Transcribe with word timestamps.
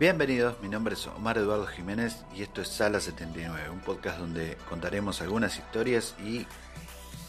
Bienvenidos, 0.00 0.56
mi 0.62 0.70
nombre 0.70 0.94
es 0.94 1.06
Omar 1.08 1.36
Eduardo 1.36 1.66
Jiménez 1.66 2.16
y 2.34 2.40
esto 2.40 2.62
es 2.62 2.68
Sala 2.68 3.00
79, 3.00 3.68
un 3.68 3.80
podcast 3.80 4.18
donde 4.18 4.56
contaremos 4.66 5.20
algunas 5.20 5.58
historias 5.58 6.14
y 6.24 6.46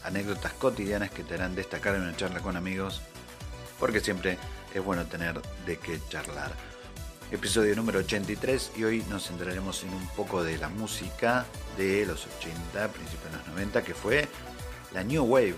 anécdotas 0.06 0.54
cotidianas 0.54 1.12
que 1.12 1.26
te 1.26 1.34
harán 1.34 1.54
destacar 1.54 1.96
en 1.96 2.04
una 2.04 2.16
charla 2.16 2.40
con 2.40 2.56
amigos, 2.56 3.02
porque 3.78 4.00
siempre 4.00 4.38
es 4.74 4.82
bueno 4.82 5.06
tener 5.06 5.42
de 5.66 5.80
qué 5.80 6.00
charlar. 6.08 6.54
Episodio 7.30 7.76
número 7.76 8.00
83 8.00 8.72
y 8.78 8.86
hoy 8.86 9.04
nos 9.10 9.28
centraremos 9.28 9.84
en 9.84 9.94
un 9.94 10.08
poco 10.16 10.42
de 10.42 10.58
la 10.58 10.70
música 10.70 11.46
de 11.78 12.06
los 12.06 12.26
80, 12.26 12.88
principios 12.88 13.32
de 13.34 13.38
los 13.38 13.48
90, 13.50 13.84
que 13.84 13.94
fue 13.94 14.30
la 14.94 15.04
New 15.04 15.26
Wave, 15.26 15.56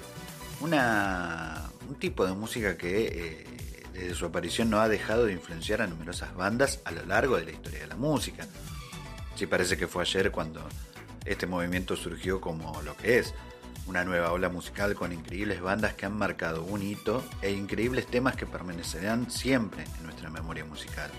un 0.61 1.95
tipo 1.99 2.25
de 2.25 2.33
música 2.33 2.75
que 2.75 3.05
eh, 3.05 3.62
desde 3.93 4.15
su 4.15 4.25
aparición 4.25 4.69
no 4.69 4.81
ha 4.81 4.89
dejado 4.89 5.25
de 5.25 5.33
influenciar 5.33 5.81
a 5.81 5.87
numerosas 5.87 6.35
bandas 6.35 6.81
a 6.83 6.91
lo 6.91 7.05
largo 7.05 7.37
de 7.37 7.45
la 7.45 7.51
historia 7.51 7.79
de 7.79 7.87
la 7.87 7.95
música. 7.95 8.45
Sí 9.35 9.47
parece 9.47 9.77
que 9.77 9.87
fue 9.87 10.03
ayer 10.03 10.31
cuando 10.31 10.67
este 11.25 11.47
movimiento 11.47 11.95
surgió 11.95 12.41
como 12.41 12.81
lo 12.81 12.97
que 12.97 13.19
es, 13.19 13.33
una 13.85 14.03
nueva 14.03 14.31
ola 14.31 14.49
musical 14.49 14.95
con 14.95 15.11
increíbles 15.11 15.61
bandas 15.61 15.93
que 15.93 16.05
han 16.05 16.17
marcado 16.17 16.63
un 16.63 16.81
hito 16.81 17.23
e 17.41 17.51
increíbles 17.51 18.07
temas 18.07 18.35
que 18.35 18.45
permanecerán 18.45 19.29
siempre 19.29 19.83
en 19.83 20.03
nuestra 20.03 20.29
memoria 20.29 20.65
musical. 20.65 21.11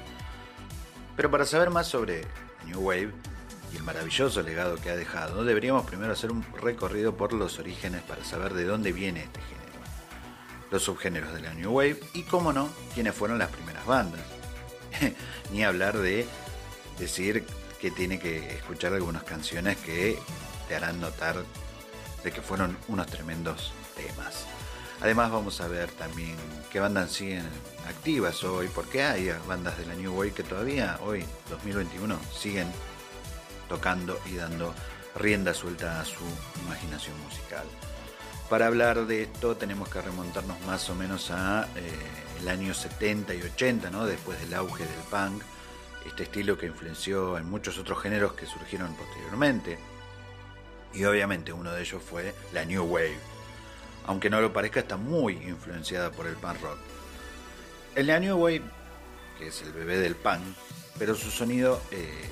Pero 1.17 1.31
para 1.31 1.45
saber 1.45 1.71
más 1.71 1.87
sobre 1.87 2.23
New 2.67 2.81
Wave 2.81 3.13
y 3.73 3.77
el 3.77 3.83
maravilloso 3.83 4.43
legado 4.43 4.77
que 4.77 4.91
ha 4.91 4.97
dejado, 4.97 5.45
deberíamos 5.45 5.87
primero 5.87 6.13
hacer 6.13 6.33
un 6.33 6.45
recorrido 6.61 7.17
por 7.17 7.33
los 7.33 7.59
orígenes 7.59 8.03
para 8.03 8.25
saber 8.25 8.55
de 8.55 8.65
dónde 8.65 8.93
viene 8.93 9.25
este 9.25 9.41
género, 9.41 9.64
los 10.75 10.83
subgéneros 10.83 11.33
de 11.33 11.41
la 11.41 11.55
New 11.55 11.71
Wave 11.71 12.01
y, 12.15 12.25
cómo 12.25 12.53
no, 12.53 12.69
quiénes 12.95 13.15
fueron 13.15 13.39
las 13.39 13.49
primeras 13.49 13.87
bandas. 13.87 14.21
Ni 15.53 15.63
hablar 15.63 15.97
de 15.97 16.27
decir 16.99 17.47
que 17.81 17.93
tiene 17.93 18.19
que 18.19 18.57
escuchar 18.57 18.93
algunas 18.93 19.23
canciones 19.23 19.77
que 19.77 20.19
te 20.67 20.75
harán 20.75 21.01
notar 21.01 21.37
de 22.25 22.33
que 22.33 22.43
fueron 22.43 22.77
unos 22.89 23.07
tremendos 23.07 23.73
temas. 23.95 24.47
Además 25.01 25.31
vamos 25.31 25.61
a 25.61 25.69
ver 25.69 25.93
también 25.93 26.35
qué 26.73 26.81
bandas 26.81 27.13
siguen 27.13 27.45
activas 27.87 28.43
hoy, 28.43 28.69
porque 28.75 29.05
hay 29.05 29.31
bandas 29.47 29.79
de 29.79 29.87
la 29.87 29.95
New 29.95 30.13
Wave 30.13 30.33
que 30.33 30.43
todavía 30.43 30.99
hoy, 31.03 31.25
2021, 31.51 32.19
siguen 32.37 32.67
tocando 33.69 34.21
y 34.27 34.35
dando 34.35 34.75
rienda 35.15 35.55
suelta 35.55 36.01
a 36.01 36.05
su 36.05 36.25
imaginación 36.67 37.17
musical. 37.23 37.65
Para 38.49 38.67
hablar 38.67 39.07
de 39.07 39.23
esto 39.23 39.57
tenemos 39.57 39.89
que 39.89 40.03
remontarnos 40.03 40.61
más 40.67 40.89
o 40.91 40.95
menos 40.95 41.31
a 41.31 41.67
eh, 41.77 41.91
el 42.41 42.49
año 42.49 42.75
70 42.75 43.35
y 43.35 43.43
80, 43.43 43.91
¿no? 43.91 44.07
después 44.07 44.39
del 44.41 44.53
auge 44.55 44.85
del 44.85 45.01
punk, 45.11 45.43
este 46.07 46.25
estilo 46.25 46.59
que 46.59 46.67
influenció 46.67 47.39
en 47.39 47.49
muchos 47.49 47.79
otros 47.79 48.03
géneros 48.03 48.35
que 48.35 48.45
surgieron 48.45 48.95
posteriormente 48.95 49.79
y 50.93 51.05
obviamente 51.05 51.53
uno 51.53 51.73
de 51.73 51.81
ellos 51.81 52.03
fue 52.03 52.35
la 52.53 52.65
New 52.65 52.85
Wave. 52.85 53.19
Aunque 54.07 54.29
no 54.29 54.41
lo 54.41 54.53
parezca, 54.53 54.81
está 54.81 54.97
muy 54.97 55.33
influenciada 55.35 56.11
por 56.11 56.27
el 56.27 56.35
punk 56.35 56.61
rock. 56.61 56.79
En 57.97 58.07
la 58.07 58.21
New 58.21 58.37
Wave, 58.37 58.63
que 59.39 59.49
es 59.49 59.63
el 59.63 59.73
bebé 59.73 59.99
del 59.99 60.15
punk, 60.15 60.43
pero 60.99 61.15
su 61.15 61.31
sonido 61.31 61.81
eh, 61.91 62.29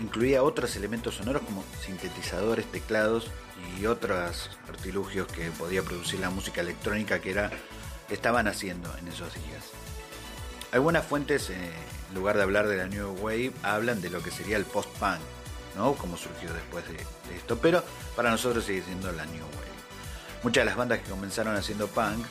incluía 0.00 0.42
otros 0.42 0.76
elementos 0.76 1.16
sonoros 1.16 1.42
como 1.42 1.64
sintetizadores, 1.84 2.66
teclados 2.66 3.30
y 3.78 3.86
otros 3.86 4.50
artilugios 4.68 5.26
que 5.28 5.50
podía 5.50 5.82
producir 5.82 6.20
la 6.20 6.30
música 6.30 6.60
electrónica 6.60 7.20
que 7.20 7.30
era 7.30 7.50
estaban 8.08 8.48
haciendo 8.48 8.92
en 8.98 9.08
esos 9.08 9.32
días. 9.34 9.64
Algunas 10.72 11.04
fuentes, 11.04 11.50
eh, 11.50 11.54
en 12.08 12.14
lugar 12.14 12.36
de 12.36 12.42
hablar 12.42 12.68
de 12.68 12.76
la 12.76 12.86
New 12.86 13.16
Wave, 13.20 13.52
hablan 13.62 14.00
de 14.00 14.10
lo 14.10 14.22
que 14.22 14.30
sería 14.30 14.56
el 14.56 14.64
post-punk, 14.64 15.20
¿no? 15.76 15.94
Como 15.94 16.16
surgió 16.16 16.52
después 16.52 16.84
de, 16.88 16.96
esto, 17.36 17.58
pero 17.58 17.84
para 18.16 18.30
nosotros 18.30 18.64
sigue 18.64 18.82
siendo 18.82 19.10
la 19.12 19.26
New 19.26 19.42
Wave. 19.42 19.70
Muchas 20.42 20.62
de 20.62 20.66
las 20.66 20.76
bandas 20.76 21.00
que 21.00 21.10
comenzaron 21.10 21.56
haciendo 21.56 21.86
punk 21.88 22.24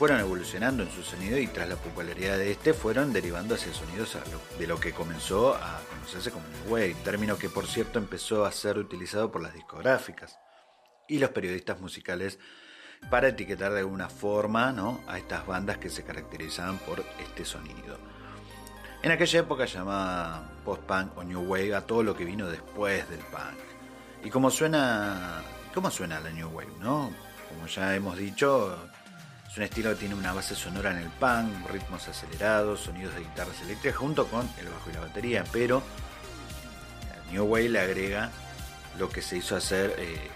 fueron 0.00 0.18
evolucionando 0.18 0.82
en 0.82 0.90
su 0.90 1.02
sonido 1.02 1.36
y 1.36 1.46
tras 1.46 1.68
la 1.68 1.76
popularidad 1.76 2.38
de 2.38 2.52
este 2.52 2.72
fueron 2.72 3.12
derivando 3.12 3.54
hacia 3.54 3.74
sonidos 3.74 4.16
de 4.58 4.66
lo 4.66 4.80
que 4.80 4.94
comenzó 4.94 5.54
a 5.54 5.78
conocerse 5.90 6.30
como 6.30 6.46
New 6.48 6.72
Wave, 6.72 6.96
término 7.04 7.36
que 7.36 7.50
por 7.50 7.66
cierto 7.66 7.98
empezó 7.98 8.46
a 8.46 8.50
ser 8.50 8.78
utilizado 8.78 9.30
por 9.30 9.42
las 9.42 9.52
discográficas 9.52 10.38
y 11.06 11.18
los 11.18 11.28
periodistas 11.28 11.82
musicales 11.82 12.38
para 13.10 13.28
etiquetar 13.28 13.74
de 13.74 13.80
alguna 13.80 14.08
forma 14.08 14.74
a 15.06 15.18
estas 15.18 15.46
bandas 15.46 15.76
que 15.76 15.90
se 15.90 16.02
caracterizaban 16.02 16.78
por 16.78 17.04
este 17.22 17.44
sonido. 17.44 17.98
En 19.02 19.10
aquella 19.10 19.40
época 19.40 19.66
llamaba 19.66 20.50
post-punk 20.64 21.18
o 21.18 21.24
new 21.24 21.42
wave 21.42 21.74
a 21.74 21.82
todo 21.82 22.02
lo 22.02 22.16
que 22.16 22.24
vino 22.24 22.48
después 22.48 23.06
del 23.10 23.20
punk. 23.20 24.24
Y 24.24 24.30
como 24.30 24.50
suena, 24.50 25.42
¿cómo 25.74 25.90
suena 25.90 26.20
la 26.20 26.30
new 26.30 26.48
wave, 26.48 26.72
no? 26.80 27.12
Como 27.50 27.66
ya 27.66 27.94
hemos 27.94 28.16
dicho, 28.16 28.78
es 29.50 29.56
un 29.56 29.64
estilo 29.64 29.90
que 29.90 29.96
tiene 29.96 30.14
una 30.14 30.32
base 30.32 30.54
sonora 30.54 30.92
en 30.92 30.98
el 30.98 31.08
punk, 31.08 31.68
ritmos 31.70 32.06
acelerados, 32.06 32.80
sonidos 32.80 33.14
de 33.14 33.20
guitarras 33.20 33.60
eléctricas 33.62 33.98
junto 33.98 34.28
con 34.28 34.48
el 34.60 34.68
bajo 34.68 34.90
y 34.90 34.92
la 34.92 35.00
batería, 35.00 35.44
pero 35.50 35.82
new 37.32 37.44
wave 37.44 37.68
le 37.68 37.80
agrega 37.80 38.30
lo 38.98 39.08
que 39.08 39.22
se 39.22 39.38
hizo 39.38 39.56
hacer 39.56 39.96
eh, 39.98 40.30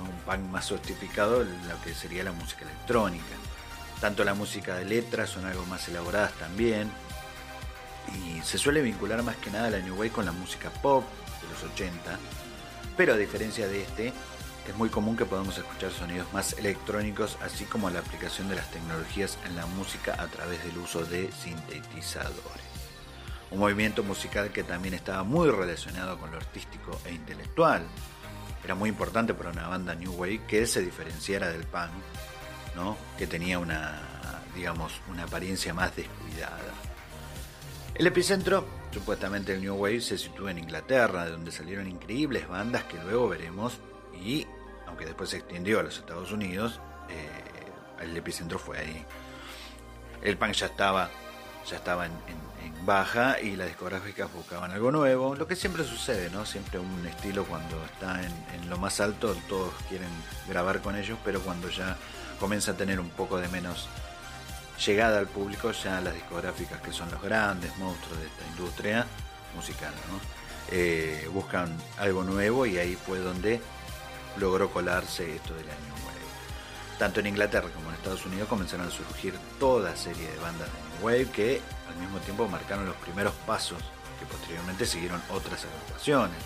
un 0.00 0.10
punk 0.24 0.50
más 0.50 0.66
sofistificado, 0.66 1.42
lo 1.42 1.82
que 1.84 1.92
sería 1.92 2.22
la 2.22 2.32
música 2.32 2.62
electrónica. 2.62 3.34
Tanto 4.00 4.22
la 4.22 4.34
música 4.34 4.76
de 4.76 4.84
letras 4.84 5.30
son 5.30 5.44
algo 5.44 5.64
más 5.66 5.88
elaboradas 5.88 6.32
también, 6.34 6.90
y 8.14 8.40
se 8.42 8.58
suele 8.58 8.80
vincular 8.80 9.22
más 9.24 9.36
que 9.36 9.50
nada 9.50 9.70
la 9.70 9.78
New 9.78 9.94
Wave 9.94 10.10
con 10.10 10.24
la 10.24 10.32
música 10.32 10.70
pop 10.70 11.04
de 11.40 11.48
los 11.48 11.72
80, 11.72 12.18
pero 12.96 13.14
a 13.14 13.16
diferencia 13.16 13.66
de 13.66 13.82
este, 13.82 14.12
es 14.68 14.76
muy 14.76 14.88
común 14.90 15.16
que 15.16 15.24
podamos 15.24 15.58
escuchar 15.58 15.90
sonidos 15.90 16.32
más 16.32 16.52
electrónicos, 16.54 17.36
así 17.42 17.64
como 17.64 17.90
la 17.90 17.98
aplicación 17.98 18.48
de 18.48 18.56
las 18.56 18.70
tecnologías 18.70 19.38
en 19.44 19.56
la 19.56 19.66
música 19.66 20.14
a 20.22 20.26
través 20.28 20.62
del 20.64 20.78
uso 20.78 21.04
de 21.04 21.30
sintetizadores. 21.32 22.62
Un 23.50 23.58
movimiento 23.58 24.02
musical 24.02 24.50
que 24.50 24.62
también 24.62 24.94
estaba 24.94 25.24
muy 25.24 25.50
relacionado 25.50 26.18
con 26.18 26.30
lo 26.30 26.36
artístico 26.36 26.98
e 27.04 27.12
intelectual. 27.12 27.82
Era 28.64 28.74
muy 28.74 28.88
importante 28.88 29.34
para 29.34 29.50
una 29.50 29.66
banda 29.68 29.94
New 29.94 30.12
Wave 30.12 30.46
que 30.46 30.66
se 30.66 30.80
diferenciara 30.80 31.50
del 31.50 31.64
punk, 31.64 31.90
¿no? 32.76 32.96
que 33.18 33.26
tenía 33.26 33.58
una, 33.58 34.00
digamos, 34.54 35.00
una 35.08 35.24
apariencia 35.24 35.74
más 35.74 35.94
descuidada. 35.96 36.72
El 37.94 38.06
epicentro, 38.06 38.64
supuestamente 38.92 39.52
el 39.52 39.60
New 39.60 39.74
Wave, 39.74 40.00
se 40.00 40.16
sitúa 40.16 40.52
en 40.52 40.58
Inglaterra, 40.58 41.24
de 41.24 41.32
donde 41.32 41.50
salieron 41.50 41.88
increíbles 41.88 42.48
bandas 42.48 42.84
que 42.84 42.96
luego 43.02 43.28
veremos 43.28 43.80
y, 44.14 44.46
aunque 44.86 45.04
después 45.04 45.30
se 45.30 45.38
extendió 45.38 45.80
a 45.80 45.82
los 45.82 45.98
Estados 45.98 46.32
Unidos, 46.32 46.80
eh, 47.08 47.42
el 48.02 48.16
epicentro 48.16 48.58
fue 48.58 48.78
ahí. 48.78 49.04
El 50.22 50.36
punk 50.36 50.52
ya 50.52 50.66
estaba, 50.66 51.10
ya 51.68 51.76
estaba 51.76 52.06
en, 52.06 52.12
baja 52.84 53.40
y 53.40 53.54
las 53.54 53.68
discográficas 53.68 54.32
buscaban 54.32 54.72
algo 54.72 54.90
nuevo, 54.90 55.36
lo 55.36 55.46
que 55.46 55.54
siempre 55.54 55.84
sucede, 55.84 56.30
¿no? 56.30 56.44
Siempre 56.44 56.80
un 56.80 57.06
estilo 57.06 57.44
cuando 57.44 57.80
está 57.84 58.20
en, 58.22 58.68
lo 58.68 58.76
más 58.76 59.00
alto, 59.00 59.36
todos 59.48 59.72
quieren 59.88 60.08
grabar 60.48 60.80
con 60.80 60.96
ellos, 60.96 61.16
pero 61.24 61.40
cuando 61.40 61.68
ya 61.68 61.96
comienza 62.40 62.72
a 62.72 62.76
tener 62.76 62.98
un 62.98 63.10
poco 63.10 63.38
de 63.38 63.46
menos 63.48 63.88
llegada 64.84 65.20
al 65.20 65.28
público 65.28 65.70
ya 65.70 66.00
las 66.00 66.14
discográficas 66.14 66.80
que 66.80 66.92
son 66.92 67.08
los 67.12 67.22
grandes 67.22 67.76
monstruos 67.78 68.18
de 68.18 68.26
esta 68.26 68.46
industria 68.48 69.06
musical, 69.54 69.92
eh, 70.72 71.28
buscan 71.32 71.76
algo 71.98 72.24
nuevo 72.24 72.66
y 72.66 72.78
ahí 72.78 72.96
fue 72.96 73.20
donde 73.20 73.60
logró 74.38 74.70
colarse 74.70 75.36
esto 75.36 75.54
del 75.54 75.68
año 75.68 75.88
nuevo. 75.88 76.02
Tanto 76.98 77.20
en 77.20 77.26
Inglaterra 77.26 77.68
como 77.74 77.88
en 77.88 77.96
Estados 77.96 78.24
Unidos 78.26 78.48
comenzaron 78.48 78.86
a 78.86 78.90
surgir 78.90 79.34
toda 79.58 79.96
serie 79.96 80.30
de 80.30 80.38
bandas 80.38 80.68
de 80.68 80.96
New 80.96 81.06
Wave 81.06 81.30
que 81.30 81.60
al 81.88 81.96
mismo 81.96 82.18
tiempo 82.20 82.48
marcaron 82.48 82.86
los 82.86 82.96
primeros 82.96 83.34
pasos 83.46 83.82
que 84.18 84.26
posteriormente 84.26 84.86
siguieron 84.86 85.20
otras 85.30 85.64
agrupaciones. 85.64 86.38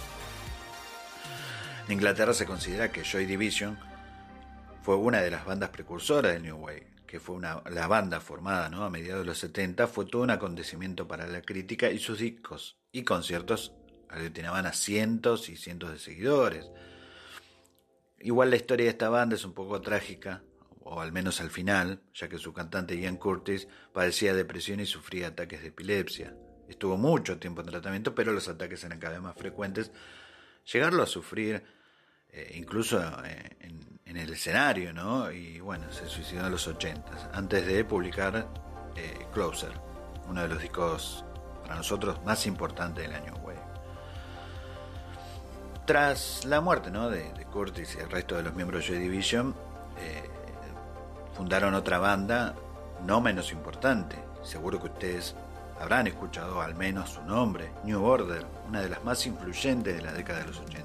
En 1.87 1.93
Inglaterra 1.93 2.35
se 2.35 2.47
considera 2.47 2.91
que 2.91 3.05
Joy 3.05 3.27
Division 3.27 3.79
fue 4.83 4.97
una 4.97 5.21
de 5.21 5.31
las 5.31 5.45
bandas 5.45 5.71
precursoras 5.71 6.33
del 6.33 6.43
New 6.43 6.57
Wave 6.57 6.97
que 7.07 7.21
fue 7.21 7.37
una, 7.37 7.63
la 7.71 7.87
banda 7.87 8.21
formada 8.21 8.69
¿no? 8.69 8.85
a 8.85 8.91
mediados 8.91 9.23
de 9.23 9.27
los 9.27 9.39
70, 9.39 9.87
fue 9.87 10.07
todo 10.07 10.23
un 10.23 10.31
acontecimiento 10.31 11.07
para 11.07 11.27
la 11.27 11.41
crítica 11.41 11.91
y 11.91 11.99
sus 11.99 12.19
discos 12.19 12.79
y 12.93 13.05
conciertos 13.05 13.73
aglutinaban 14.09 14.67
a 14.67 14.73
cientos 14.73 15.49
y 15.49 15.57
cientos 15.57 15.91
de 15.91 15.99
seguidores. 15.99 16.71
Igual 18.21 18.51
la 18.51 18.57
historia 18.57 18.85
de 18.85 18.91
esta 18.91 19.09
banda 19.09 19.37
es 19.37 19.45
un 19.45 19.53
poco 19.53 19.81
trágica, 19.81 20.43
o 20.83 21.01
al 21.01 21.13
menos 21.13 21.41
al 21.41 21.51
final, 21.51 22.01
ya 22.15 22.29
que 22.29 22.39
su 22.39 22.53
cantante 22.53 22.99
Ian 22.99 23.17
Curtis 23.17 23.69
padecía 23.93 24.35
depresión 24.35 24.81
y 24.81 24.87
sufría 24.87 25.29
ataques 25.29 25.63
de 25.63 25.69
epilepsia. 25.69 26.35
Estuvo 26.69 26.97
mucho 26.97 27.39
tiempo 27.39 27.61
en 27.61 27.69
tratamiento, 27.69 28.15
pero 28.15 28.33
los 28.33 28.49
ataques 28.49 28.83
eran 28.85 28.99
cada 28.99 29.15
vez 29.15 29.23
más 29.23 29.37
frecuentes. 29.37 29.91
Llegarlo 30.73 31.03
a 31.03 31.07
sufrir 31.07 31.63
eh, 32.31 32.53
incluso 32.57 33.01
eh, 33.25 33.57
en, 33.61 34.17
el 34.17 34.33
escenario, 34.33 34.95
¿no? 34.95 35.31
Y 35.31 35.61
bueno, 35.61 35.93
se 35.93 36.07
suicidó 36.07 36.47
en 36.47 36.53
los 36.53 36.67
80, 36.67 37.33
antes 37.35 37.67
de 37.67 37.85
publicar 37.85 38.49
eh, 38.97 39.27
Closer, 39.35 39.73
uno 40.27 40.41
de 40.41 40.49
los 40.49 40.63
discos 40.63 41.23
para 41.63 41.77
nosotros 41.77 42.25
más 42.25 42.47
importantes 42.47 43.05
del 43.05 43.15
año. 43.15 43.35
Tras 45.87 46.45
la 46.45 46.61
muerte 46.61 46.91
¿no? 46.91 47.09
de, 47.09 47.33
Curtis 47.53 47.95
y 47.95 48.01
el 48.01 48.11
resto 48.11 48.35
de 48.35 48.43
los 48.43 48.55
miembros 48.55 48.83
de 48.83 48.89
Joy 48.89 48.99
Division, 48.99 49.55
fundaron 51.37 51.75
otra 51.75 51.99
banda 51.99 52.55
no 53.05 53.21
menos 53.21 53.53
importante. 53.53 54.17
Seguro 54.43 54.81
que 54.81 54.87
ustedes 54.87 55.35
habrán 55.81 56.07
escuchado 56.07 56.61
al 56.61 56.75
menos 56.75 57.11
su 57.11 57.23
nombre, 57.23 57.71
New 57.85 58.03
Order, 58.03 58.47
una 58.69 58.81
de 58.81 58.89
las 58.89 59.05
más 59.05 59.27
influyentes 59.27 59.95
de 59.95 60.03
la 60.03 60.13
década 60.13 60.41
de 60.41 60.47
los 60.47 60.59
80. 60.59 60.85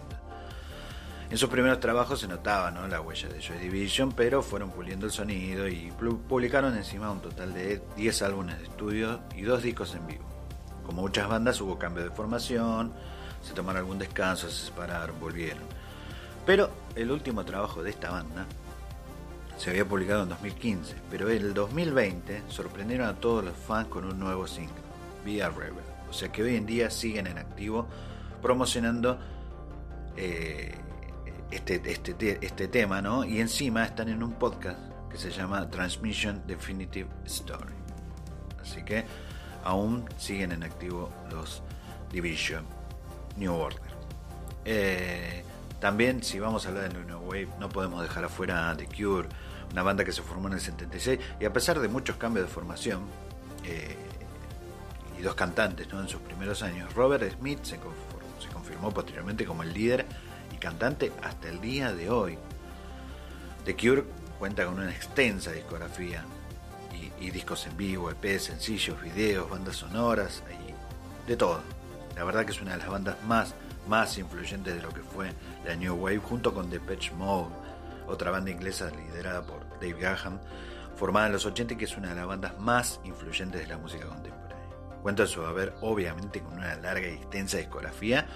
En 1.30 1.38
sus 1.38 1.50
primeros 1.50 1.80
trabajos 1.80 2.20
se 2.20 2.28
notaba 2.28 2.70
la 2.72 3.00
huella 3.00 3.30
de 3.30 3.42
Joy 3.42 3.58
Division, 3.58 4.12
pero 4.12 4.44
fueron 4.44 4.72
puliendo 4.72 5.06
el 5.06 5.14
sonido 5.14 5.68
y 5.68 5.92
publicaron 6.28 6.76
encima 6.76 7.10
un 7.10 7.22
total 7.22 7.54
de 7.54 7.82
10 7.96 8.22
álbumes 8.24 8.58
de 8.58 8.66
estudio 8.66 9.22
y 9.34 9.44
dos 9.44 9.64
discos 9.64 9.96
en 9.96 10.06
vivo. 10.08 10.26
Como 10.86 11.02
muchas 11.02 11.30
bandas 11.30 11.62
hubo 11.62 11.80
cambio 11.80 12.04
de 12.04 12.12
formación, 12.12 12.92
se 13.42 13.54
tomaron 13.54 13.80
algún 13.80 14.00
descanso, 14.00 14.50
se 14.50 14.66
separaron, 14.66 15.20
volvieron. 15.20 15.64
Pero 16.46 16.70
el 16.96 17.12
último 17.12 17.46
trabajo 17.46 17.84
de 17.84 17.92
esta 17.92 18.10
banda 18.12 18.46
se 19.58 19.70
había 19.70 19.86
publicado 19.86 20.24
en 20.24 20.30
2015, 20.30 20.96
pero 21.10 21.30
en 21.30 21.42
el 21.42 21.54
2020 21.54 22.44
sorprendieron 22.50 23.08
a 23.08 23.14
todos 23.14 23.44
los 23.44 23.56
fans 23.56 23.88
con 23.88 24.06
un 24.06 24.20
nuevo 24.20 24.48
single, 24.48 24.74
Via 25.24 25.50
Rebel. 25.50 25.84
O 26.10 26.14
sea 26.14 26.32
que 26.32 26.44
hoy 26.44 26.56
en 26.56 26.66
día 26.66 26.90
siguen 26.90 27.28
en 27.28 27.38
activo 27.38 27.88
promocionando 28.42 29.20
eh, 30.18 30.76
este, 31.52 31.82
este, 31.86 32.40
este 32.42 32.68
tema, 32.68 33.02
¿no? 33.02 33.24
Y 33.24 33.40
encima 33.40 33.86
están 33.86 34.10
en 34.10 34.24
un 34.24 34.34
podcast 34.34 34.80
que 35.12 35.18
se 35.18 35.30
llama 35.30 35.70
Transmission 35.70 36.42
Definitive 36.48 37.10
Story. 37.26 37.76
Así 38.62 38.84
que 38.84 39.06
aún 39.64 40.06
siguen 40.18 40.54
en 40.54 40.64
activo 40.64 41.10
los 41.30 41.62
Division 42.12 42.81
New 43.38 43.54
Order. 43.54 43.92
Eh, 44.66 45.44
también, 45.80 46.24
si 46.24 46.40
vamos 46.40 46.66
a 46.66 46.70
hablar 46.70 46.94
de 46.94 47.04
New 47.04 47.20
Wave, 47.20 47.50
no 47.60 47.70
podemos 47.70 48.02
dejar 48.02 48.26
afuera 48.26 48.76
The 48.78 48.86
Cure, 48.86 49.28
una 49.72 49.84
banda 49.84 50.06
que 50.06 50.12
se 50.12 50.22
formó 50.22 50.48
en 50.48 50.56
el 50.56 50.62
76 50.62 51.20
y 51.40 51.46
a 51.46 51.54
pesar 51.54 51.80
de 51.80 51.88
muchos 51.88 52.18
cambios 52.18 52.48
de 52.48 52.54
formación 52.54 53.02
eh, 53.64 53.96
y 55.18 55.22
dos 55.22 55.36
cantantes 55.36 55.92
¿no? 55.92 56.02
en 56.02 56.08
sus 56.08 56.22
primeros 56.22 56.62
años, 56.62 56.94
Robert 56.94 57.24
Smith 57.38 57.64
se, 57.64 57.80
se 58.40 58.50
confirmó 58.54 58.92
posteriormente 58.92 59.46
como 59.46 59.64
el 59.64 59.74
líder 59.74 60.06
cantante 60.62 61.12
hasta 61.22 61.50
el 61.50 61.60
día 61.60 61.94
de 61.94 62.10
hoy. 62.10 62.38
The 63.66 63.76
Cure 63.76 64.06
cuenta 64.40 64.66
con 64.66 64.76
una 64.76 64.92
extensa 64.92 65.52
discografía 65.52 66.24
y, 67.20 67.32
discos 67.32 67.68
en 67.68 67.76
vivo, 67.78 68.10
EP, 68.10 68.40
sencillos, 68.40 69.02
videos, 69.02 69.50
bandas 69.50 69.76
sonoras 69.76 70.44
y 70.68 71.28
de 71.28 71.36
todo. 71.36 71.62
La 72.22 72.26
verdad 72.26 72.46
que 72.46 72.52
es 72.52 72.62
una 72.62 72.74
de 72.74 72.78
las 72.78 72.88
bandas 72.88 73.16
más, 73.24 73.56
más 73.88 74.16
influyentes 74.20 74.76
de 74.76 74.82
lo 74.84 74.90
que 74.90 75.02
fue 75.02 75.34
la 75.66 75.76
New 75.76 75.96
Wave 75.96 76.20
junto 76.20 76.54
con 76.54 76.70
Depeche 76.70 77.12
Mode, 77.16 77.50
otra 78.06 78.30
banda 78.30 78.52
inglesa 78.52 78.92
liderada 78.92 79.42
por 79.42 79.68
Dave 79.82 80.00
Gahan, 80.00 80.40
formada 80.96 81.26
en 81.26 81.34
los 81.34 81.48
80 81.48 81.74
y 81.74 81.78
que 81.78 81.86
es 81.86 81.98
una 81.98 82.10
de 82.10 82.16
las 82.16 82.28
bandas 82.28 82.60
más 82.60 83.00
influyentes 83.06 83.60
de 83.60 83.66
la 83.66 83.80
música 83.80 84.06
contemporánea. 84.06 84.68
Cuenta 85.02 85.26
su 85.26 85.44
haber 85.44 85.74
obviamente 85.82 86.42
con 86.42 86.60
una 86.60 86.76
larga 86.76 87.08
y 87.08 87.16
extensa 87.16 87.58
discografía, 87.58 88.28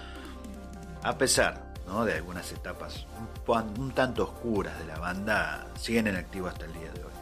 a 1.04 1.16
pesar 1.16 1.72
de 2.04 2.12
algunas 2.12 2.50
etapas 2.50 3.06
un, 3.46 3.92
tanto 3.92 4.24
oscuras 4.24 4.76
de 4.80 4.86
la 4.86 4.98
banda, 4.98 5.68
siguen 5.78 6.08
en 6.08 6.16
activo 6.16 6.48
hasta 6.48 6.64
el 6.64 6.72
día 6.72 6.90
de 6.90 7.04
hoy. 7.04 7.12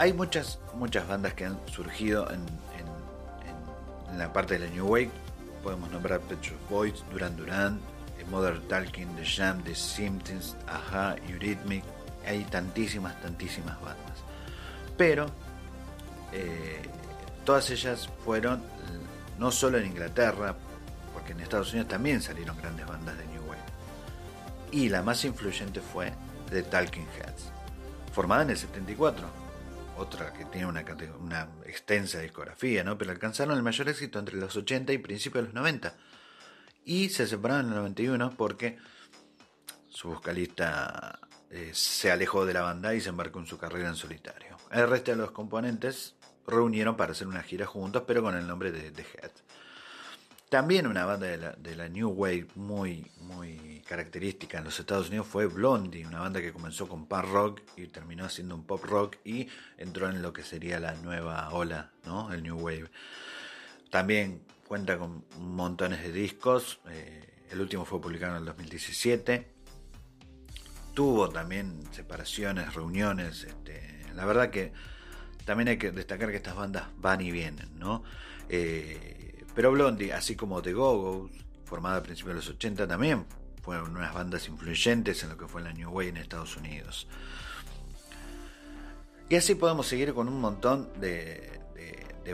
Hay 0.00 0.12
muchas, 0.14 0.58
muchas 0.74 1.06
bandas 1.06 1.34
que 1.34 1.44
han 1.44 1.60
surgido 1.68 2.28
en, 2.32 2.44
la 4.16 4.32
parte 4.32 4.58
de 4.58 4.66
la 4.66 4.74
New 4.74 4.86
Wave. 4.86 5.10
Podemos 5.62 5.90
nombrar 5.90 6.20
Pet 6.20 6.40
Shop 6.40 6.58
Boys, 6.70 7.04
Duran 7.10 7.36
Duran, 7.36 7.80
eh, 8.18 8.24
Modern 8.30 8.66
Talking, 8.68 9.14
The 9.16 9.24
Jam, 9.24 9.62
The 9.64 9.74
Symptoms, 9.74 10.56
Aja, 10.66 11.16
Eurythmic. 11.28 11.84
Hay 12.26 12.44
tantísimas, 12.44 13.20
tantísimas 13.20 13.80
bandas. 13.80 14.18
Pero 14.96 15.26
eh, 16.32 16.82
todas 17.44 17.70
ellas 17.70 18.08
fueron 18.24 18.62
no 19.38 19.50
solo 19.50 19.78
en 19.78 19.86
Inglaterra, 19.86 20.56
porque 21.14 21.32
en 21.32 21.40
Estados 21.40 21.72
Unidos 21.72 21.88
también 21.88 22.20
salieron 22.20 22.56
grandes 22.56 22.86
bandas 22.86 23.16
de 23.16 23.26
New 23.26 23.42
Wave. 23.42 23.60
Y 24.72 24.88
la 24.88 25.02
más 25.02 25.24
influyente 25.24 25.80
fue 25.80 26.12
The 26.50 26.62
Talking 26.62 27.06
Heads, 27.16 27.50
formada 28.12 28.42
en 28.42 28.50
el 28.50 28.56
74. 28.56 29.47
Otra 29.98 30.32
que 30.32 30.44
tiene 30.44 30.66
una, 30.66 31.48
extensa 31.66 32.20
discografía, 32.20 32.84
¿no? 32.84 32.96
pero 32.96 33.10
alcanzaron 33.10 33.56
el 33.56 33.64
mayor 33.64 33.88
éxito 33.88 34.20
entre 34.20 34.36
los 34.36 34.56
80 34.56 34.92
y 34.92 34.98
principios 34.98 35.42
de 35.42 35.46
los 35.48 35.54
90. 35.54 35.92
Y 36.84 37.08
se 37.08 37.26
separaron 37.26 37.66
en 37.66 37.72
el 37.72 37.78
91 37.78 38.34
porque 38.36 38.78
su 39.88 40.10
vocalista 40.10 41.18
eh, 41.50 41.70
se 41.74 42.12
alejó 42.12 42.46
de 42.46 42.54
la 42.54 42.62
banda 42.62 42.94
y 42.94 43.00
se 43.00 43.08
embarcó 43.08 43.40
en 43.40 43.46
su 43.46 43.58
carrera 43.58 43.88
en 43.88 43.96
solitario. 43.96 44.56
El 44.70 44.88
resto 44.88 45.10
de 45.10 45.16
los 45.16 45.32
componentes 45.32 46.14
reunieron 46.46 46.96
para 46.96 47.12
hacer 47.12 47.26
una 47.26 47.42
gira 47.42 47.66
juntos, 47.66 48.04
pero 48.06 48.22
con 48.22 48.36
el 48.36 48.46
nombre 48.46 48.70
de 48.70 48.92
The 48.92 49.02
Heads. 49.02 49.47
También 50.48 50.86
una 50.86 51.04
banda 51.04 51.26
de 51.26 51.76
la, 51.76 51.88
New 51.90 52.08
Wave 52.08 52.46
muy, 52.54 53.10
muy 53.20 53.82
característica 53.86 54.58
en 54.58 54.64
los 54.64 54.80
Estados 54.80 55.08
Unidos 55.08 55.26
fue 55.26 55.46
Blondie, 55.46 56.06
una 56.06 56.20
banda 56.20 56.40
que 56.40 56.54
comenzó 56.54 56.88
con 56.88 57.06
punk 57.06 57.24
rock 57.24 57.60
y 57.76 57.86
terminó 57.88 58.24
haciendo 58.24 58.54
un 58.54 58.64
pop 58.64 58.82
rock 58.84 59.16
y 59.24 59.48
entró 59.76 60.08
en 60.08 60.22
lo 60.22 60.32
que 60.32 60.42
sería 60.42 60.80
la 60.80 60.94
nueva 60.94 61.50
ola, 61.50 61.90
¿no? 62.06 62.32
el 62.32 62.42
New 62.42 62.56
Wave. 62.56 62.90
También 63.90 64.42
cuenta 64.66 64.98
con 64.98 65.24
montones 65.38 66.02
de 66.02 66.12
discos, 66.12 66.80
eh, 66.88 67.44
el 67.50 67.60
último 67.60 67.84
fue 67.84 68.00
publicado 68.00 68.32
en 68.32 68.38
el 68.38 68.46
2017. 68.46 69.46
Tuvo 70.94 71.28
también 71.28 71.82
separaciones, 71.92 72.72
reuniones, 72.74 73.44
este, 73.44 74.06
la 74.14 74.24
verdad 74.24 74.48
que 74.48 74.72
también 75.44 75.68
hay 75.68 75.76
que 75.76 75.90
destacar 75.90 76.30
que 76.30 76.36
estas 76.36 76.56
bandas 76.56 76.84
van 76.96 77.20
y 77.20 77.30
vienen, 77.30 77.78
¿no? 77.78 78.02
Eh, 78.48 79.27
pero 79.58 79.72
Blondie, 79.72 80.12
así 80.12 80.36
como 80.36 80.62
The 80.62 80.72
Go-Go's, 80.72 81.32
formada 81.64 81.96
a 81.96 82.02
principios 82.04 82.28
de 82.28 82.36
los 82.36 82.48
80, 82.48 82.86
también 82.86 83.26
fueron 83.60 83.96
unas 83.96 84.14
bandas 84.14 84.46
influyentes 84.46 85.24
en 85.24 85.30
lo 85.30 85.36
que 85.36 85.48
fue 85.48 85.60
la 85.62 85.72
New 85.72 85.90
Wave 85.90 86.10
en 86.10 86.16
Estados 86.18 86.56
Unidos. 86.56 87.08
Y 89.28 89.34
así 89.34 89.56
podemos 89.56 89.88
seguir 89.88 90.14
con 90.14 90.28
un 90.28 90.40
montón 90.40 90.88
de, 91.00 91.60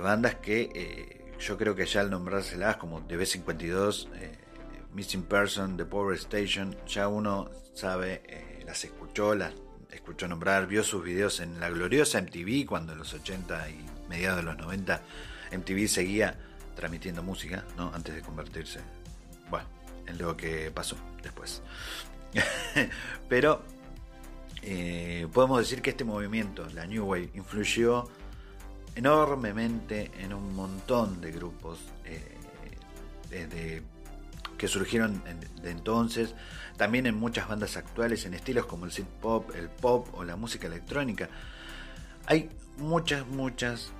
bandas 0.02 0.34
que 0.34 0.70
eh, 0.74 1.32
yo 1.40 1.56
creo 1.56 1.74
que 1.74 1.86
ya 1.86 2.02
al 2.02 2.10
nombrárselas 2.10 2.76
como 2.76 3.00
The 3.06 3.16
B52, 3.16 4.08
eh, 4.16 4.38
Missing 4.92 5.22
Person, 5.22 5.78
The 5.78 5.86
Power 5.86 6.14
Station, 6.16 6.76
ya 6.86 7.08
uno 7.08 7.50
sabe, 7.72 8.20
eh, 8.26 8.64
las 8.66 8.84
escuchó, 8.84 9.34
las 9.34 9.54
escuchó 9.90 10.28
nombrar, 10.28 10.66
vio 10.66 10.84
sus 10.84 11.02
videos 11.02 11.40
en 11.40 11.58
la 11.58 11.70
gloriosa 11.70 12.20
MTV 12.20 12.66
cuando 12.66 12.92
en 12.92 12.98
los 12.98 13.14
80 13.14 13.70
y 13.70 13.86
mediados 14.10 14.40
de 14.40 14.42
los 14.42 14.58
90 14.58 15.00
MTV 15.52 15.88
seguía 15.88 16.38
transmitiendo 16.74 17.22
música, 17.22 17.64
¿no? 17.76 17.92
Antes 17.94 18.14
de 18.14 18.22
convertirse, 18.22 18.80
bueno, 19.50 19.66
en 20.06 20.18
lo 20.18 20.36
que 20.36 20.70
pasó 20.70 20.96
después. 21.22 21.62
Pero 23.28 23.62
eh, 24.62 25.26
podemos 25.32 25.58
decir 25.58 25.82
que 25.82 25.90
este 25.90 26.04
movimiento, 26.04 26.66
la 26.74 26.86
New 26.86 27.06
Wave, 27.06 27.30
influyó 27.34 28.08
enormemente 28.94 30.10
en 30.18 30.32
un 30.32 30.54
montón 30.54 31.20
de 31.20 31.32
grupos 31.32 31.78
eh, 32.04 33.82
que 34.56 34.68
surgieron 34.68 35.22
de 35.62 35.70
entonces, 35.70 36.34
también 36.76 37.06
en 37.06 37.16
muchas 37.16 37.48
bandas 37.48 37.76
actuales, 37.76 38.24
en 38.24 38.34
estilos 38.34 38.66
como 38.66 38.84
el 38.84 38.92
synth 38.92 39.08
pop, 39.20 39.50
el 39.54 39.68
pop 39.68 40.08
o 40.14 40.24
la 40.24 40.36
música 40.36 40.66
electrónica. 40.66 41.28
Hay 42.26 42.50
muchas, 42.78 43.26
muchas 43.26 43.92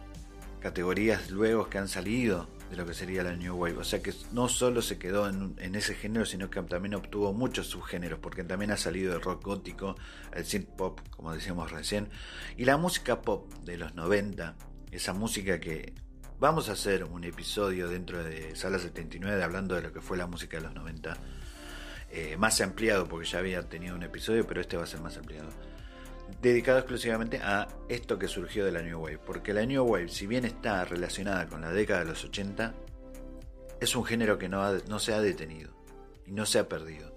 categorías 0.65 1.31
luego 1.31 1.69
que 1.69 1.77
han 1.77 1.89
salido 1.89 2.49
de 2.71 2.79
lo 2.79 2.87
que 2.87 2.95
sería 2.95 3.23
la 3.23 3.37
New 3.37 3.55
Wave. 3.55 3.77
O 3.77 3.85
sea 3.85 4.01
que 4.01 4.15
no 4.33 4.49
solo 4.49 4.81
se 4.81 4.99
quedó 4.99 5.29
en, 5.29 5.75
ese 5.75 5.95
género, 5.95 6.25
sino 6.25 6.49
que 6.49 6.63
también 6.63 6.95
obtuvo 6.95 7.35
muchos 7.35 7.67
subgéneros, 7.67 8.19
porque 8.19 8.45
también 8.45 8.71
ha 8.71 8.79
salido 8.79 9.15
el 9.15 9.21
rock 9.21 9.45
gótico, 9.45 9.95
el 10.33 10.47
synth 10.47 10.71
pop, 10.71 11.01
como 11.11 11.35
decíamos 11.35 11.71
recién, 11.71 12.09
y 12.57 12.65
la 12.65 12.79
música 12.79 13.21
pop 13.21 13.53
de 13.63 13.77
los 13.77 13.95
90, 13.95 14.57
esa 14.91 15.13
música 15.13 15.61
que 15.61 15.93
vamos 16.41 16.71
a 16.71 16.73
hacer 16.73 17.05
un 17.05 17.25
episodio 17.25 17.87
dentro 17.89 18.25
de 18.25 18.57
Sala 18.57 18.79
79 18.79 19.45
hablando 19.45 19.75
de 19.75 19.83
lo 19.83 19.93
que 19.93 20.01
fue 20.01 20.17
la 20.17 20.27
música 20.27 20.57
de 20.57 20.63
los 20.63 20.75
90, 20.75 21.15
eh, 22.11 22.39
más 22.39 22.59
ampliado, 22.63 23.07
porque 23.07 23.29
ya 23.29 23.39
había 23.39 23.69
tenido 23.69 23.95
un 23.95 24.03
episodio, 24.03 24.47
pero 24.47 24.63
este 24.63 24.79
va 24.79 24.85
a 24.85 24.87
ser 24.87 25.03
más 25.03 25.19
ampliado 25.19 25.51
dedicado 26.41 26.79
exclusivamente 26.79 27.39
a 27.39 27.69
esto 27.89 28.19
que 28.19 28.29
surgió 28.29 28.65
de 28.65 28.73
la 28.73 28.83
New 28.83 29.01
Wave. 29.01 29.19
Porque 29.19 29.53
la 29.53 29.65
New 29.65 29.85
Wave, 29.85 30.09
si 30.09 30.27
bien 30.27 30.45
está 30.45 30.85
relacionada 30.85 31.47
con 31.47 31.61
la 31.61 31.73
década 31.73 32.01
de 32.01 32.07
los 32.07 32.25
80, 32.25 32.75
es 33.81 33.97
un 33.97 34.05
género 34.05 34.39
que 34.39 34.49
no, 34.49 34.99
se 34.99 35.15
ha 35.15 35.21
detenido 35.21 35.71
y 36.27 36.33
no 36.33 36.47
se 36.47 36.59
ha 36.59 36.69
perdido. 36.69 37.13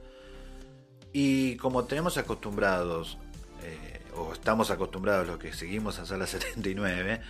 Y 1.13 1.55
como 1.57 1.85
tenemos 1.85 2.17
acostumbrados, 2.17 3.17
eh, 3.63 4.01
o 4.15 4.33
estamos 4.33 4.71
acostumbrados 4.71 5.27
los 5.27 5.37
que 5.37 5.53
seguimos 5.53 5.99
a 5.99 6.05
Sala 6.05 6.27
79, 6.27 7.21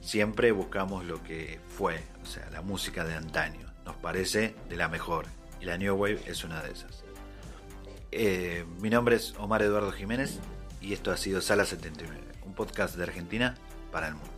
siempre 0.00 0.52
buscamos 0.52 1.04
lo 1.04 1.22
que 1.22 1.60
fue, 1.68 2.00
o 2.22 2.26
sea, 2.26 2.48
la 2.50 2.62
música 2.62 3.04
de 3.04 3.14
antaño. 3.14 3.72
Nos 3.84 3.96
parece 3.96 4.54
de 4.68 4.76
la 4.76 4.88
mejor. 4.88 5.26
Y 5.60 5.64
la 5.64 5.78
New 5.78 5.94
Wave 5.94 6.20
es 6.26 6.44
una 6.44 6.62
de 6.62 6.72
esas. 6.72 7.04
Eh, 8.12 8.64
mi 8.80 8.90
nombre 8.90 9.16
es 9.16 9.34
Omar 9.38 9.62
Eduardo 9.62 9.92
Jiménez 9.92 10.40
y 10.86 10.92
esto 10.92 11.10
ha 11.10 11.16
sido 11.16 11.40
Sala 11.40 11.64
79, 11.64 12.16
un 12.46 12.52
podcast 12.54 12.94
de 12.94 13.02
Argentina 13.02 13.56
para 13.90 14.06
el 14.06 14.14
mundo. 14.14 14.30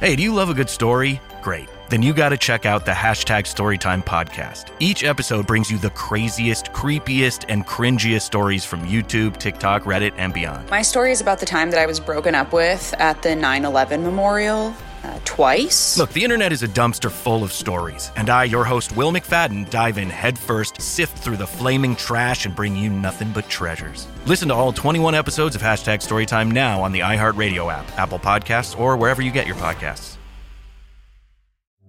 Hey, 0.00 0.16
do 0.16 0.22
you 0.22 0.34
love 0.34 0.50
a 0.50 0.54
good 0.54 0.68
story? 0.68 1.20
Great. 1.42 1.68
Then 1.88 2.02
you 2.02 2.12
got 2.12 2.30
to 2.30 2.36
check 2.36 2.66
out 2.66 2.84
the 2.84 2.92
hashtag 2.92 3.46
Storytime 3.46 4.02
podcast. 4.04 4.70
Each 4.80 5.04
episode 5.04 5.46
brings 5.46 5.70
you 5.70 5.78
the 5.78 5.90
craziest, 5.90 6.72
creepiest, 6.72 7.44
and 7.48 7.66
cringiest 7.66 8.22
stories 8.22 8.64
from 8.64 8.80
YouTube, 8.86 9.36
TikTok, 9.36 9.84
Reddit, 9.84 10.12
and 10.16 10.34
beyond. 10.34 10.68
My 10.70 10.82
story 10.82 11.12
is 11.12 11.20
about 11.20 11.38
the 11.38 11.46
time 11.46 11.70
that 11.70 11.78
I 11.78 11.86
was 11.86 12.00
broken 12.00 12.34
up 12.34 12.52
with 12.52 12.94
at 12.98 13.22
the 13.22 13.36
9 13.36 13.64
11 13.64 14.02
memorial 14.02 14.74
uh, 15.04 15.18
twice. 15.24 15.98
Look, 15.98 16.10
the 16.10 16.24
internet 16.24 16.52
is 16.52 16.62
a 16.62 16.68
dumpster 16.68 17.10
full 17.10 17.44
of 17.44 17.52
stories, 17.52 18.10
and 18.16 18.30
I, 18.30 18.44
your 18.44 18.64
host, 18.64 18.96
Will 18.96 19.12
McFadden, 19.12 19.68
dive 19.70 19.98
in 19.98 20.08
headfirst, 20.08 20.80
sift 20.80 21.18
through 21.18 21.36
the 21.36 21.46
flaming 21.46 21.94
trash, 21.94 22.46
and 22.46 22.56
bring 22.56 22.74
you 22.74 22.90
nothing 22.90 23.30
but 23.32 23.48
treasures. 23.48 24.06
Listen 24.26 24.48
to 24.48 24.54
all 24.54 24.72
21 24.72 25.14
episodes 25.14 25.54
of 25.54 25.62
Hashtag 25.62 25.98
Storytime 25.98 26.50
now 26.50 26.82
on 26.82 26.92
the 26.92 27.00
iHeartRadio 27.00 27.72
app, 27.72 27.86
Apple 27.98 28.18
Podcasts, 28.18 28.78
or 28.78 28.96
wherever 28.96 29.22
you 29.22 29.30
get 29.30 29.46
your 29.46 29.56
podcasts. 29.56 30.16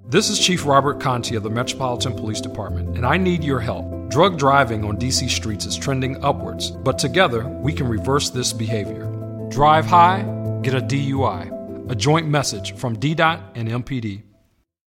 This 0.08 0.30
is 0.30 0.38
Chief 0.38 0.68
Robert 0.68 1.00
Conti 1.00 1.36
of 1.36 1.42
the 1.42 1.50
Metropolitan 1.50 2.14
Police 2.14 2.40
Department, 2.40 2.96
and 2.96 3.08
I 3.08 3.18
need 3.18 3.44
your 3.44 3.60
help. 3.60 4.10
Drug 4.10 4.38
driving 4.38 4.86
on 4.86 4.98
DC 4.98 5.30
streets 5.32 5.66
is 5.66 5.76
trending 5.76 6.24
upwards, 6.24 6.70
but 6.70 7.00
together 7.00 7.48
we 7.48 7.74
can 7.74 7.88
reverse 7.88 8.30
this 8.30 8.54
behavior. 8.54 9.12
Drive 9.50 9.86
high, 9.86 10.22
get 10.62 10.76
a 10.76 10.82
DUI. 10.82 11.55
A 11.88 11.96
joint 11.96 12.28
message 12.28 12.76
from 12.76 12.98
DDOT 12.98 13.52
and 13.54 13.70
MPD. 13.70 14.25